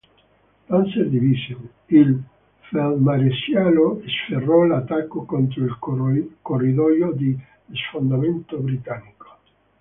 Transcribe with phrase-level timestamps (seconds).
[0.67, 2.23] Panzer-Division, il
[2.71, 5.77] feldmaresciallo sferrò l'attacco contro il
[6.41, 7.37] corridoio di
[7.71, 9.27] sfondamento britannico.